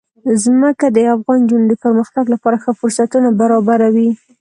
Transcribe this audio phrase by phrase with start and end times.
[0.43, 4.09] ځمکه د افغان نجونو د پرمختګ لپاره ښه فرصتونه برابروي.